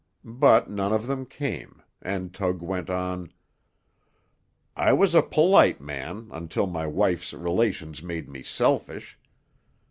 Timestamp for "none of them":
0.67-1.27